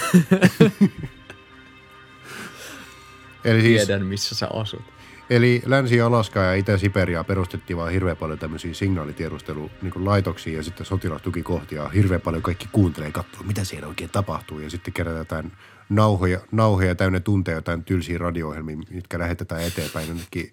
Eli 3.46 3.62
siis, 3.62 3.86
Tiedän, 3.86 4.06
missä 4.06 4.36
sä 4.36 4.48
asut. 4.54 4.82
Eli 5.30 5.62
Länsi-Alaska 5.66 6.40
ja 6.40 6.54
Itä-Siberia 6.54 7.24
perustettiin 7.24 7.78
vaan 7.78 7.92
hirveän 7.92 8.18
paljon 8.18 8.40
tämmöisiä 8.40 8.74
signaalitiedustelu 8.74 9.72
niin 9.82 10.06
laitoksia 10.06 10.58
ja 10.58 10.64
sitten 10.64 10.86
sotilastukikohtia. 10.86 11.90
Hirveän 11.90 12.22
paljon 12.22 12.44
kaikki 12.44 12.70
kuuntelee 12.72 13.08
ja 13.08 13.14
katsoo, 13.14 13.44
mitä 13.44 13.64
siellä 13.64 13.88
oikein 13.88 14.10
tapahtuu. 14.10 14.60
Ja 14.60 14.70
sitten 14.70 14.94
kerätään 14.94 15.52
nauhoja, 15.92 16.40
nauhoja 16.52 16.96
täynnä 16.96 17.20
tunteja 17.20 17.58
jotain 17.58 17.84
tylsiä 17.84 18.18
radio-ohjelmia, 18.18 18.78
mitkä 18.78 19.20
lähetetään 19.20 19.62
eteenpäin 19.62 20.08
jonnekin 20.08 20.52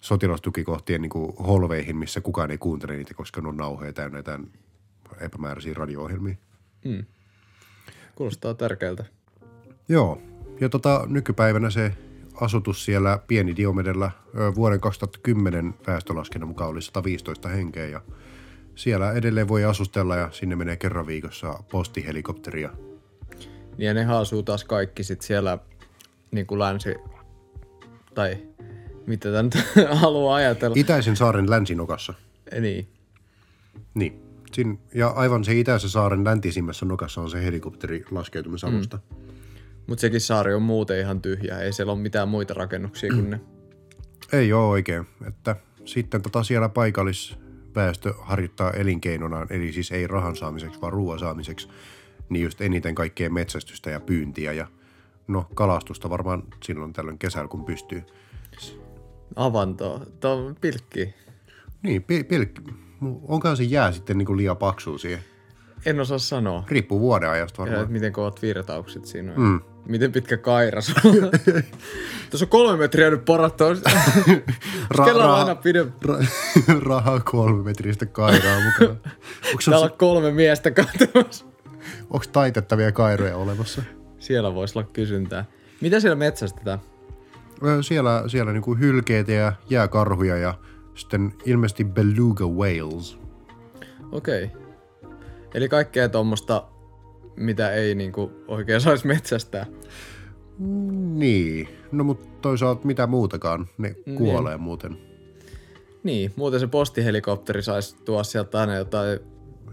sotilastukikohtien 0.00 1.02
niin 1.02 1.10
kuin 1.10 1.32
holveihin, 1.36 1.96
missä 1.96 2.20
kukaan 2.20 2.50
ei 2.50 2.58
kuuntele 2.58 2.96
niitä, 2.96 3.14
koska 3.14 3.40
ne 3.40 3.48
on 3.48 3.56
nauhoja 3.56 3.92
täynnä 3.92 4.18
jotain 4.18 4.52
epämääräisiä 5.20 5.74
radio-ohjelmia. 5.74 6.36
Mm. 6.84 7.04
Kuulostaa 8.14 8.54
tärkeältä. 8.54 9.04
Joo. 9.88 10.22
Ja 10.60 10.68
tota, 10.68 11.04
nykypäivänä 11.08 11.70
se 11.70 11.92
asutus 12.34 12.84
siellä 12.84 13.18
Pieni 13.26 13.56
Diomedellä 13.56 14.10
ö, 14.34 14.54
vuoden 14.54 14.80
2010 14.80 15.74
väestölaskennan 15.86 16.48
mukaan 16.48 16.70
oli 16.70 16.82
115 16.82 17.48
henkeä 17.48 17.86
ja 17.86 18.00
siellä 18.74 19.12
edelleen 19.12 19.48
voi 19.48 19.64
asustella 19.64 20.16
ja 20.16 20.28
sinne 20.32 20.56
menee 20.56 20.76
kerran 20.76 21.06
viikossa 21.06 21.62
postihelikopteria. 21.70 22.70
Ja 23.78 23.94
ne 23.94 24.06
asuu 24.06 24.42
taas 24.42 24.64
kaikki 24.64 25.04
sit 25.04 25.22
siellä 25.22 25.58
niin 26.30 26.46
kuin 26.46 26.58
länsi... 26.58 26.94
Tai 28.14 28.38
mitä 29.06 29.32
tää 29.32 29.42
nyt 29.42 29.54
haluaa 30.00 30.36
ajatella. 30.36 30.76
Itäisen 30.78 31.16
saaren 31.16 31.50
länsinokassa. 31.50 32.14
Eh, 32.52 32.60
niin. 32.60 32.88
Niin. 33.94 34.22
Sin, 34.52 34.78
ja 34.94 35.08
aivan 35.08 35.44
se 35.44 35.58
itäisen 35.58 35.90
saaren 35.90 36.24
läntisimmässä 36.24 36.86
nokassa 36.86 37.20
on 37.20 37.30
se 37.30 37.44
helikopteri 37.44 38.04
laskeutumisalusta. 38.10 38.96
Mm. 38.96 39.26
Mutta 39.86 40.00
sekin 40.00 40.20
saari 40.20 40.54
on 40.54 40.62
muuten 40.62 40.98
ihan 40.98 41.22
tyhjä. 41.22 41.58
Ei 41.58 41.72
siellä 41.72 41.92
ole 41.92 42.00
mitään 42.00 42.28
muita 42.28 42.54
rakennuksia 42.54 43.12
kuin 43.12 43.30
ne. 43.30 43.40
Ei 44.32 44.52
ole 44.52 44.66
oikein. 44.66 45.06
Että 45.26 45.56
sitten 45.84 46.22
tota 46.22 46.42
siellä 46.42 46.68
paikallisväestö 46.68 48.14
harjoittaa 48.18 48.70
elinkeinonaan, 48.70 49.46
eli 49.50 49.72
siis 49.72 49.92
ei 49.92 50.06
rahan 50.06 50.36
saamiseksi, 50.36 50.80
vaan 50.80 50.92
ruoan 50.92 51.18
saamiseksi, 51.18 51.68
niin 52.28 52.44
just 52.44 52.60
eniten 52.60 52.94
kaikkea 52.94 53.30
metsästystä 53.30 53.90
ja 53.90 54.00
pyyntiä 54.00 54.52
ja 54.52 54.66
no 55.28 55.46
kalastusta 55.54 56.10
varmaan 56.10 56.42
silloin 56.64 56.92
tällöin 56.92 57.18
kesällä, 57.18 57.48
kun 57.48 57.64
pystyy. 57.64 58.02
Avanto. 59.36 60.02
Tuo 60.20 60.30
on 60.30 60.56
pilkki. 60.60 61.14
Niin, 61.82 62.02
pi- 62.02 62.24
pilkki. 62.24 62.62
Onkaan 63.28 63.56
se 63.56 63.62
jää 63.62 63.92
sitten 63.92 64.18
niinku 64.18 64.36
liian 64.36 64.56
paksu 64.56 64.98
siihen? 64.98 65.20
En 65.86 66.00
osaa 66.00 66.18
sanoa. 66.18 66.64
Riippuu 66.68 67.00
vuodenajasta 67.00 67.56
Ja, 67.56 67.64
varmaan. 67.64 67.82
että 67.82 67.92
miten 67.92 68.12
kovat 68.12 68.42
virtaukset 68.42 69.04
siinä 69.04 69.32
on. 69.32 69.40
Mm. 69.40 69.60
Miten 69.86 70.12
pitkä 70.12 70.36
kairas 70.36 70.94
on. 71.04 71.12
Tuossa 72.30 72.44
on 72.44 72.48
kolme 72.48 72.76
metriä 72.78 73.10
nyt 73.10 73.24
porattu. 73.24 73.64
Ra- 73.64 75.00
on 75.00 75.06
ra- 75.16 75.20
aina 75.22 75.54
pidempi. 75.54 76.06
Ra- 76.06 76.26
rahaa 76.86 77.20
kolme 77.20 77.62
metristä 77.62 78.06
kairaa 78.06 78.56
mukana. 78.64 78.90
Onko 79.50 79.62
Täällä 79.70 79.84
on 79.86 79.92
kolme 79.98 80.30
miestä 80.30 80.70
katsomassa. 80.70 81.44
Taitettavia 82.32 82.92
kairoja 82.92 83.36
olemassa? 83.36 83.82
Siellä 84.18 84.54
voisi 84.54 84.78
olla 84.78 84.88
kysyntää. 84.92 85.44
Mitä 85.80 86.00
siellä 86.00 86.16
metsästetään? 86.16 86.78
Siellä, 87.80 88.24
siellä 88.26 88.52
niinku 88.52 88.74
hylkeitä 88.74 89.32
ja 89.32 89.52
jääkarhuja 89.70 90.36
ja 90.36 90.54
sitten 90.94 91.34
ilmeisesti 91.44 91.84
beluga 91.84 92.46
whales. 92.46 93.18
Okei. 94.12 94.44
Okay. 94.44 94.68
Eli 95.54 95.68
kaikkea 95.68 96.08
tuommoista, 96.08 96.64
mitä 97.36 97.72
ei 97.72 97.94
niinku 97.94 98.32
oikein 98.48 98.80
saisi 98.80 99.06
metsästää. 99.06 99.66
Niin, 101.14 101.68
no 101.92 102.04
mutta 102.04 102.28
toisaalta 102.40 102.86
mitä 102.86 103.06
muutakaan, 103.06 103.66
ne 103.78 103.94
kuolee 104.16 104.56
muuten. 104.56 104.98
Niin, 106.02 106.32
muuten 106.36 106.60
se 106.60 106.66
postihelikopteri 106.66 107.62
saisi 107.62 107.96
tuoda 108.04 108.24
sieltä 108.24 108.60
aina 108.60 108.74
jotain 108.74 109.18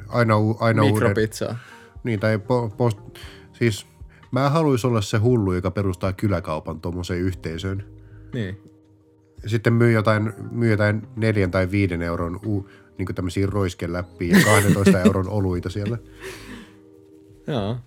Aina, 0.08 0.40
u- 0.40 0.58
aina 0.60 0.84
uuden, 0.84 0.94
mikropizzaa. 0.94 1.58
Niin 2.06 2.20
tai 2.20 2.40
po, 2.40 2.70
post, 2.78 3.00
siis 3.54 3.86
mä 4.32 4.50
haluaisin 4.50 4.90
olla 4.90 5.02
se 5.02 5.18
hullu, 5.18 5.54
joka 5.54 5.72
perustaa 5.72 6.14
kyläkaupan 6.14 6.82
tuommoiseen 6.82 7.22
yhteisöön. 7.22 7.86
Niin. 8.34 8.58
Sitten 9.46 9.74
myy 9.74 9.92
jotain, 9.92 10.34
myy 10.52 10.72
jotain 10.72 11.08
neljän 11.16 11.52
tai 11.52 11.72
viiden 11.72 12.02
euron 12.02 12.40
u, 12.46 12.70
niin 12.98 13.16
tämmöisiä 13.16 13.48
roiskeläppiä 13.48 14.38
ja 14.38 14.46
12 14.46 15.02
euron 15.06 15.30
oluita 15.30 15.70
siellä. 15.70 15.98
Joo. 17.48 17.78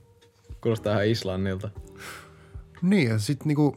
Kuulostaa 0.60 0.92
ihan 0.92 1.06
Islannilta. 1.06 1.70
Niin, 2.82 3.08
ja 3.08 3.18
sitten 3.18 3.48
niinku, 3.48 3.76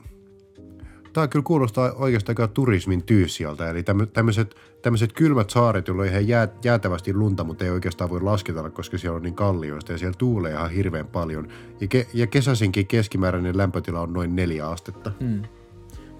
tää 1.13 1.27
kyllä 1.27 1.44
kuulostaa 1.44 1.91
oikeastaan 1.91 2.34
aika 2.39 2.48
turismin 2.48 3.03
tyyssialta. 3.03 3.70
Eli 3.70 3.84
tämmöiset 4.13 4.56
tämmöiset 4.82 5.13
kylmät 5.13 5.50
saaret, 5.50 5.88
joilla 5.88 6.03
on 6.03 6.10
ihan 6.10 6.27
jää, 6.27 6.48
jäätävästi 6.63 7.13
lunta, 7.13 7.44
mutta 7.44 7.65
ei 7.65 7.72
oikeastaan 7.72 8.10
voi 8.10 8.22
lasketella, 8.22 8.70
koska 8.70 8.98
siellä 8.98 9.15
on 9.15 9.22
niin 9.22 9.36
kallioista 9.36 9.91
ja 9.91 9.98
siellä 9.98 10.15
tuulee 10.18 10.51
ihan 10.51 10.72
hirveän 10.72 11.08
paljon. 11.08 11.48
Ja, 11.82 11.88
ke, 11.88 12.08
ja 12.13 12.27
kesäisinkin 12.27 12.88
keskimääräinen 12.88 13.58
lämpötila 13.58 14.01
on 14.01 14.13
noin 14.13 14.36
neljä 14.36 14.68
astetta. 14.68 15.12
Mm. 15.20 15.41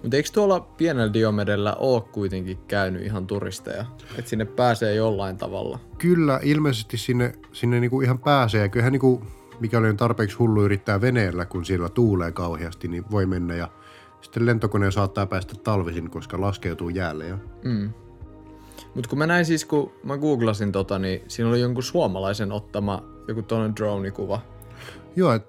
Mutta 0.02 0.16
eikö 0.16 0.28
tuolla 0.32 0.60
pienellä 0.60 1.12
Diomedellä 1.12 1.74
ole 1.74 2.00
kuitenkin 2.00 2.58
käynyt 2.68 3.02
ihan 3.02 3.26
turisteja? 3.26 3.84
Että 4.18 4.28
sinne 4.28 4.44
pääsee 4.44 4.94
jollain 4.94 5.36
tavalla. 5.36 5.78
Kyllä, 5.98 6.40
ilmeisesti 6.42 6.96
sinne, 6.98 7.34
sinne 7.52 7.80
niinku 7.80 8.00
ihan 8.00 8.18
pääsee. 8.18 8.60
Ja 8.60 8.68
kyllähän 8.68 8.92
niinku, 8.92 9.22
mikä 9.60 9.78
oli 9.78 9.94
tarpeeksi 9.94 10.36
hullu 10.36 10.64
yrittää 10.64 11.00
veneellä, 11.00 11.44
kun 11.44 11.64
siellä 11.64 11.88
tuulee 11.88 12.32
kauheasti, 12.32 12.88
niin 12.88 13.04
voi 13.10 13.26
mennä. 13.26 13.54
Ja 13.54 13.68
sitten 14.22 14.46
lentokone 14.46 14.90
saattaa 14.90 15.26
päästä 15.26 15.54
talvisin, 15.54 16.10
koska 16.10 16.40
laskeutuu 16.40 16.88
jäälle. 16.88 17.26
Ja 17.26 17.38
Mm. 17.64 17.92
Mutta 18.94 19.08
kun 19.08 19.18
mä 19.18 19.26
näin 19.26 19.44
siis, 19.44 19.64
kun 19.64 19.92
mä 20.04 20.18
googlasin 20.18 20.72
tota, 20.72 20.98
niin 20.98 21.22
siinä 21.28 21.50
oli 21.50 21.60
jonkun 21.60 21.82
suomalaisen 21.82 22.52
ottama 22.52 23.04
joku 23.28 23.42
toinen 23.42 23.76
drone-kuva. 23.76 24.40
Joo, 25.16 25.32
et 25.32 25.46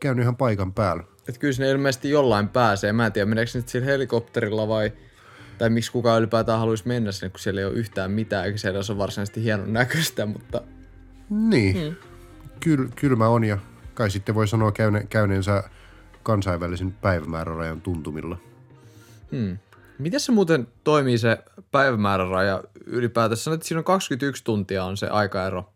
käynyt 0.00 0.22
ihan 0.22 0.36
paikan 0.36 0.72
päällä. 0.72 1.04
Että 1.28 1.40
kyllä 1.40 1.52
sinne 1.52 1.70
ilmeisesti 1.70 2.10
jollain 2.10 2.48
pääsee. 2.48 2.92
Mä 2.92 3.06
en 3.06 3.12
tiedä, 3.12 3.26
meneekö 3.26 3.50
nyt 3.54 3.68
sillä 3.68 3.86
helikopterilla 3.86 4.68
vai... 4.68 4.92
Tai 5.58 5.70
miksi 5.70 5.92
kukaan 5.92 6.18
ylipäätään 6.18 6.58
haluaisi 6.58 6.88
mennä 6.88 7.12
sinne, 7.12 7.30
kun 7.30 7.40
siellä 7.40 7.60
ei 7.60 7.64
ole 7.64 7.74
yhtään 7.74 8.10
mitään, 8.10 8.46
eikä 8.46 8.58
siellä 8.58 8.80
ole 8.90 8.98
varsinaisesti 8.98 9.42
hienon 9.42 9.72
näköistä, 9.72 10.26
mutta... 10.26 10.60
Niin, 11.30 11.80
hmm. 11.80 11.96
Kyl, 12.60 12.88
kylmä 12.96 13.28
on 13.28 13.44
ja 13.44 13.58
kai 13.94 14.10
sitten 14.10 14.34
voi 14.34 14.48
sanoa 14.48 14.72
käyne, 14.72 15.06
käyneensä 15.10 15.64
kansainvälisen 16.24 16.92
päivämäärärajan 16.92 17.80
tuntumilla. 17.80 18.38
Hmm. 19.30 19.58
Miten 19.98 20.20
se 20.20 20.32
muuten 20.32 20.68
toimii 20.84 21.18
se 21.18 21.38
päivämääräraja 21.70 22.64
ylipäätänsä? 22.86 23.42
Sanoit, 23.42 23.58
että 23.58 23.68
siinä 23.68 23.78
on 23.78 23.84
21 23.84 24.44
tuntia 24.44 24.84
on 24.84 24.96
se 24.96 25.06
aikaero. 25.06 25.72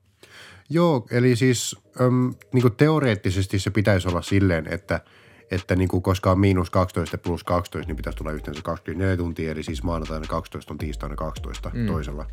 Joo, 0.70 1.06
eli 1.10 1.36
siis 1.36 1.76
äm, 2.00 2.34
niin 2.52 2.72
teoreettisesti 2.76 3.58
se 3.58 3.70
pitäisi 3.70 4.08
olla 4.08 4.22
silleen, 4.22 4.66
että, 4.72 5.00
että 5.50 5.76
niin 5.76 5.88
kuin 5.88 6.02
koska 6.02 6.30
on 6.30 6.40
miinus 6.40 6.70
12 6.70 7.18
plus 7.18 7.44
12, 7.44 7.86
niin 7.88 7.96
pitäisi 7.96 8.16
tulla 8.16 8.32
yhteensä 8.32 8.62
24 8.62 9.16
tuntia, 9.16 9.50
eli 9.50 9.62
siis 9.62 9.82
maanantaina 9.82 10.26
12 10.26 10.74
on 10.74 10.78
tiistaina 10.78 11.16
12 11.16 11.70
mm. 11.74 11.86
toisella. 11.86 12.26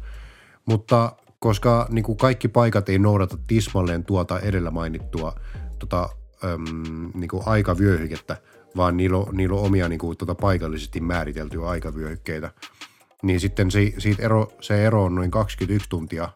Mutta 0.66 1.16
koska 1.40 1.88
niin 1.90 2.04
kuin 2.04 2.18
kaikki 2.18 2.48
paikat 2.48 2.90
ei 2.90 3.00
noudata 3.00 3.38
tismalleen 3.48 4.06
tuota 4.06 4.40
edellä 4.40 4.72
mainittua 4.72 5.36
tota, 5.80 6.10
äm, 6.46 7.12
niin 7.14 7.28
kuin 7.28 7.44
aikavyöhykettä, 7.46 8.38
vaan 8.78 8.98
niillä 8.98 9.18
on, 9.18 9.38
niillä 9.38 9.56
on 9.56 9.66
omia 9.66 9.90
niin 9.90 10.00
kuin, 10.00 10.18
tota, 10.18 10.36
paikallisesti 10.36 11.02
määriteltyjä 11.02 11.66
aikavyöhykkeitä, 11.66 12.52
niin 13.24 13.40
sitten 13.40 13.72
se, 13.72 13.94
siitä 13.98 14.24
ero, 14.24 14.52
se 14.62 14.86
ero 14.86 15.04
on 15.04 15.16
noin 15.16 15.32
21 15.32 15.90
tuntia 15.90 16.30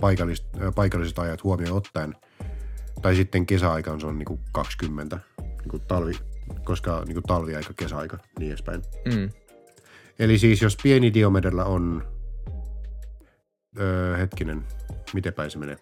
paikalliset, 0.00 0.46
paikalliset 0.74 1.18
ajat 1.18 1.44
huomioon 1.44 1.76
ottaen. 1.76 2.16
Tai 3.02 3.16
sitten 3.16 3.46
kesäaikaan 3.46 4.00
se 4.00 4.06
on 4.06 4.18
niin 4.18 4.26
kuin 4.26 4.40
20, 4.52 5.18
niin 5.38 5.68
kuin 5.68 5.82
talvi, 5.88 6.12
koska 6.64 7.02
niin 7.04 7.14
kuin 7.14 7.24
talviaika, 7.24 7.74
kesäaika, 7.76 8.18
niin 8.38 8.50
edespäin. 8.50 8.82
Mm. 9.04 9.30
Eli 10.18 10.38
siis 10.38 10.62
jos 10.62 10.76
pieni 10.82 11.14
diomedellä 11.14 11.64
on, 11.64 12.08
öö, 13.78 14.16
hetkinen, 14.16 14.64
miten 15.14 15.32
päin 15.32 15.50
se 15.50 15.58
menee, 15.58 15.76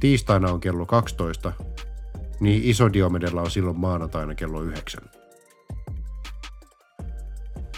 tiistaina 0.00 0.52
on 0.52 0.60
kello 0.60 0.86
12, 0.86 1.52
niin 2.40 2.62
iso 2.64 2.92
diomedella 2.92 3.42
on 3.42 3.50
silloin 3.50 3.80
maanantaina 3.80 4.34
kello 4.34 4.62
9. 4.62 5.00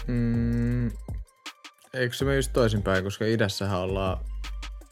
Mm, 0.07 0.87
eikö 1.93 2.15
se 2.15 2.25
mene 2.25 2.35
just 2.35 2.53
toisinpäin, 2.53 3.03
koska 3.03 3.25
idässähän 3.25 3.79
ollaan 3.79 4.17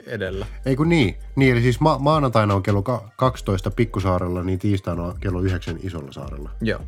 edellä. 0.06 0.46
Ei 0.66 0.76
kun 0.76 0.90
niin. 0.90 1.16
Niin, 1.36 1.52
eli 1.52 1.62
siis 1.62 1.80
ma- 1.80 1.98
maanantaina 2.00 2.54
on 2.54 2.64
kello 2.64 2.84
12 3.16 3.72
pikkusaarella, 3.72 4.44
niin 4.44 4.60
tiistaina 4.60 5.04
on 5.04 5.20
kello 5.20 5.42
9 5.42 5.80
isolla 5.84 6.12
saarella. 6.12 6.50
Joo. 6.62 6.82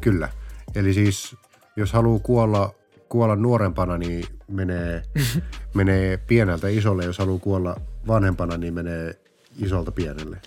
Kyllä. 0.00 0.28
Eli 0.74 0.94
siis 0.94 1.36
jos 1.76 1.92
haluaa 1.92 2.18
kuolla, 2.18 2.74
kuolla 3.08 3.36
nuorempana, 3.36 3.98
niin 3.98 4.24
menee, 4.48 5.02
menee 5.74 6.16
pieneltä 6.16 6.68
isolle. 6.68 7.04
Jos 7.04 7.18
haluaa 7.18 7.38
kuolla 7.38 7.76
vanhempana, 8.06 8.56
niin 8.56 8.74
menee 8.74 9.18
isolta 9.58 9.92
pienelle. 9.92 10.40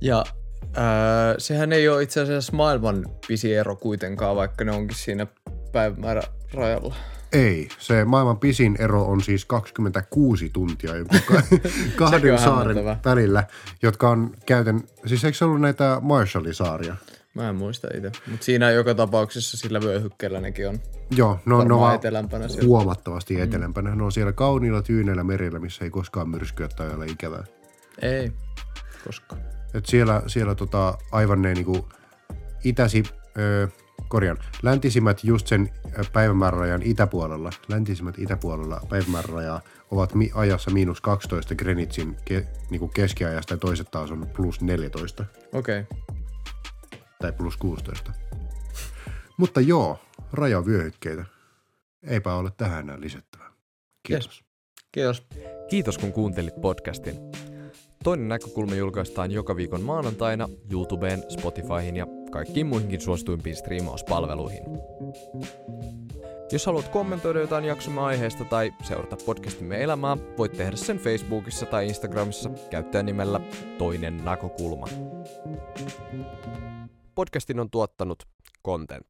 Ja 0.00 0.24
äh, 0.64 1.34
sehän 1.38 1.72
ei 1.72 1.88
ole 1.88 2.02
itse 2.02 2.20
asiassa 2.20 2.56
maailman 2.56 3.06
pisi 3.28 3.54
ero 3.54 3.76
kuitenkaan, 3.76 4.36
vaikka 4.36 4.64
ne 4.64 4.72
onkin 4.72 4.96
siinä 4.96 5.26
päivämäärä 5.72 6.22
rajalla. 6.54 6.94
Ei, 7.32 7.68
se 7.78 8.04
maailman 8.04 8.38
pisin 8.38 8.76
ero 8.78 9.04
on 9.04 9.22
siis 9.22 9.44
26 9.44 10.50
tuntia 10.50 10.96
joku 10.96 11.14
kahden 11.96 12.38
saaren 12.38 12.76
välillä, 13.04 13.44
jotka 13.82 14.10
on 14.10 14.34
käytän, 14.46 14.80
siis 15.06 15.24
eikö 15.24 15.38
se 15.38 15.44
ollut 15.44 15.60
näitä 15.60 15.98
Marshallisaaria? 16.02 16.96
Mä 17.34 17.48
en 17.48 17.56
muista 17.56 17.88
itse, 17.96 18.10
mutta 18.30 18.44
siinä 18.44 18.70
joka 18.70 18.94
tapauksessa 18.94 19.56
sillä 19.56 19.80
vyöhykkeellä 19.80 20.40
nekin 20.40 20.68
on 20.68 20.80
Joo, 21.16 21.38
no, 21.46 21.64
no 21.64 21.94
etelämpänä 21.94 22.46
huomattavasti 22.66 23.36
mm. 23.36 23.42
etelämpänä. 23.42 23.94
Ne 23.94 24.02
on 24.02 24.12
siellä 24.12 24.32
kauniilla 24.32 24.82
tyyneillä 24.82 25.24
merillä, 25.24 25.58
missä 25.58 25.84
ei 25.84 25.90
koskaan 25.90 26.28
myrskyä 26.28 26.68
tai 26.68 26.94
ole 26.94 27.06
ikävää. 27.06 27.44
Ei, 28.02 28.32
koskaan. 29.04 29.42
Et 29.74 29.86
siellä, 29.86 30.22
siellä 30.26 30.54
tota, 30.54 30.98
aivan 31.12 31.42
ne 31.42 31.54
niinku 31.54 31.88
itäsi, 32.64 33.02
ö, 33.38 33.68
korjan, 34.08 34.38
läntisimmät 34.62 35.24
just 35.24 35.46
sen 35.46 35.70
päivämäärärajan 36.12 36.82
itäpuolella, 36.82 37.50
läntisimmät 37.68 38.18
itäpuolella 38.18 38.80
päivämäärärajaa 38.88 39.60
ovat 39.90 40.14
mi- 40.14 40.30
ajassa 40.34 40.70
miinus 40.70 41.00
12 41.00 41.54
Greenwichin 41.54 42.16
ke- 42.30 42.46
niinku 42.70 42.88
keskiajasta 42.88 43.54
ja 43.54 43.58
toiset 43.58 43.90
taas 43.90 44.10
on 44.10 44.26
plus 44.36 44.60
14. 44.60 45.24
Okei. 45.52 45.80
Okay. 45.80 45.98
Tai 47.20 47.32
plus 47.32 47.56
16. 47.56 48.12
Mutta 49.36 49.60
joo, 49.60 49.98
rajavyöhykkeitä. 50.32 51.24
Eipä 52.02 52.34
ole 52.34 52.50
tähän 52.56 52.80
enää 52.80 53.00
lisättävää. 53.00 53.50
Kiitos. 54.02 54.26
Yes. 54.26 54.44
Kiitos. 54.92 55.26
Kiitos 55.70 55.98
kun 55.98 56.12
kuuntelit 56.12 56.60
podcastin. 56.60 57.16
Toinen 58.04 58.28
näkökulma 58.28 58.74
julkaistaan 58.74 59.30
joka 59.30 59.56
viikon 59.56 59.82
maanantaina 59.82 60.48
YouTubeen, 60.72 61.24
Spotifyhin 61.28 61.96
ja 61.96 62.06
kaikkiin 62.30 62.66
muihinkin 62.66 63.00
suosituimpiin 63.00 63.56
striimauspalveluihin. 63.56 64.62
Jos 66.52 66.66
haluat 66.66 66.88
kommentoida 66.88 67.40
jotain 67.40 67.64
jaksomme 67.64 68.00
aiheesta 68.00 68.44
tai 68.44 68.72
seurata 68.82 69.16
podcastimme 69.26 69.82
elämää, 69.82 70.16
voit 70.38 70.52
tehdä 70.52 70.76
sen 70.76 70.98
Facebookissa 70.98 71.66
tai 71.66 71.88
Instagramissa 71.88 72.50
nimellä 73.02 73.40
Toinen 73.78 74.24
näkökulma. 74.24 74.86
Podcastin 77.14 77.60
on 77.60 77.70
tuottanut 77.70 78.26
Content. 78.66 79.06